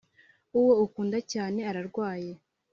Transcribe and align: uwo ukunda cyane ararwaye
uwo 0.59 0.73
ukunda 0.85 1.17
cyane 1.31 1.59
ararwaye 1.69 2.31